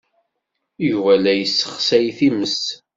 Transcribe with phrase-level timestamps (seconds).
[0.89, 2.55] Yuba la yessexsay times.